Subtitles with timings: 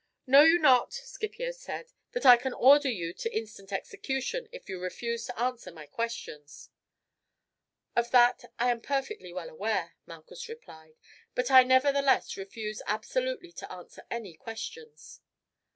[0.25, 4.79] "Know you not," Scipio said, "that I can order you to instant execution if you
[4.79, 6.71] refuse to answer my questions?"
[7.95, 10.95] "Of that I am perfectly well aware," Malchus replied;
[11.35, 15.21] "but I nevertheless refuse absolutely to answer any questions."